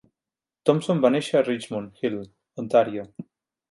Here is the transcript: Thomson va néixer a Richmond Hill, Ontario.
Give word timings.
Thomson 0.69 1.03
va 1.05 1.13
néixer 1.17 1.39
a 1.39 1.45
Richmond 1.51 2.03
Hill, 2.05 2.19
Ontario. 2.67 3.11